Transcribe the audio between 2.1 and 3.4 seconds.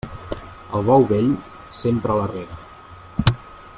a la rega.